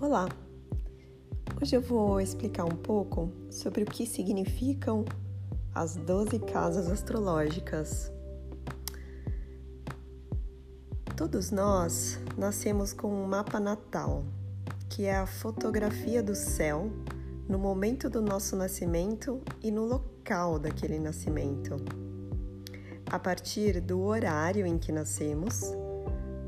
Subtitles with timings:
[0.00, 0.28] Olá!
[1.60, 5.04] Hoje eu vou explicar um pouco sobre o que significam
[5.74, 8.12] as 12 casas astrológicas.
[11.16, 14.24] Todos nós nascemos com um mapa natal,
[14.88, 16.88] que é a fotografia do céu
[17.48, 21.74] no momento do nosso nascimento e no local daquele nascimento.
[23.10, 25.72] A partir do horário em que nascemos,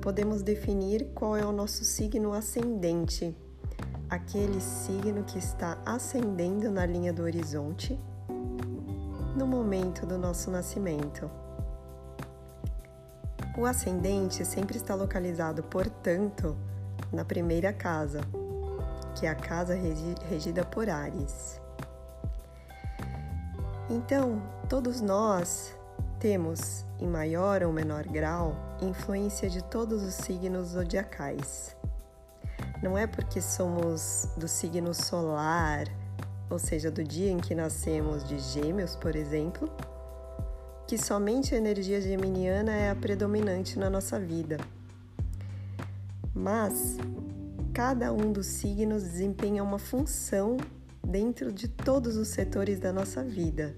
[0.00, 3.36] podemos definir qual é o nosso signo ascendente,
[4.08, 7.98] aquele signo que está ascendendo na linha do horizonte
[9.36, 11.30] no momento do nosso nascimento.
[13.58, 16.56] O ascendente sempre está localizado, portanto,
[17.12, 18.20] na primeira casa,
[19.14, 19.74] que é a casa
[20.28, 21.60] regida por Ares.
[23.88, 25.76] Então, todos nós
[26.20, 31.74] temos, em maior ou menor grau, influência de todos os signos zodiacais.
[32.82, 35.86] Não é porque somos do signo solar,
[36.50, 39.68] ou seja, do dia em que nascemos de Gêmeos, por exemplo,
[40.86, 44.58] que somente a energia geminiana é a predominante na nossa vida.
[46.34, 46.98] Mas
[47.72, 50.58] cada um dos signos desempenha uma função
[51.02, 53.74] dentro de todos os setores da nossa vida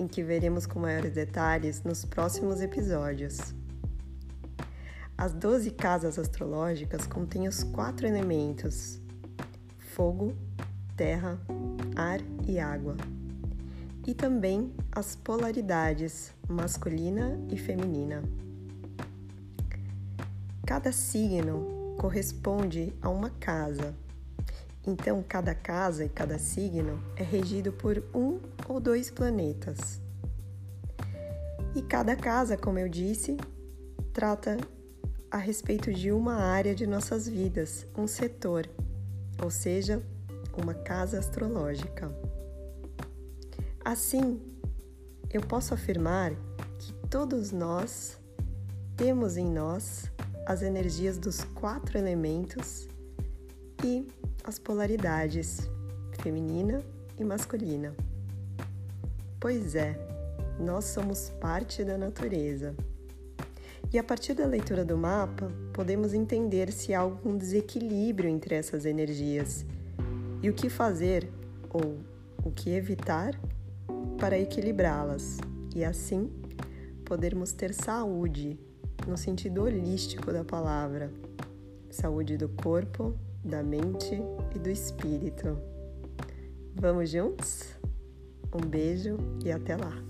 [0.00, 3.54] em que veremos com maiores detalhes nos próximos episódios.
[5.16, 8.98] As 12 casas astrológicas contêm os quatro elementos:
[9.76, 10.34] fogo,
[10.96, 11.38] terra,
[11.94, 12.96] ar e água,
[14.06, 18.22] e também as polaridades masculina e feminina.
[20.66, 23.94] Cada signo corresponde a uma casa
[24.86, 30.00] então, cada casa e cada signo é regido por um ou dois planetas.
[31.74, 33.36] E cada casa, como eu disse,
[34.12, 34.56] trata
[35.30, 38.68] a respeito de uma área de nossas vidas, um setor,
[39.40, 40.02] ou seja,
[40.56, 42.10] uma casa astrológica.
[43.84, 44.40] Assim,
[45.30, 46.32] eu posso afirmar
[46.78, 48.18] que todos nós
[48.96, 50.10] temos em nós
[50.46, 52.89] as energias dos quatro elementos
[53.84, 54.06] e
[54.44, 55.68] as polaridades
[56.20, 56.82] feminina
[57.18, 57.94] e masculina.
[59.38, 59.98] Pois é,
[60.58, 62.74] nós somos parte da natureza.
[63.92, 68.84] E a partir da leitura do mapa, podemos entender se há algum desequilíbrio entre essas
[68.84, 69.64] energias
[70.42, 71.28] e o que fazer
[71.70, 71.98] ou
[72.44, 73.34] o que evitar
[74.18, 75.38] para equilibrá-las
[75.74, 76.30] e assim
[77.04, 78.58] podermos ter saúde
[79.08, 81.10] no sentido holístico da palavra,
[81.90, 83.14] saúde do corpo,
[83.44, 84.20] da mente
[84.54, 85.58] e do espírito.
[86.74, 87.76] Vamos juntos?
[88.52, 90.09] Um beijo e até lá!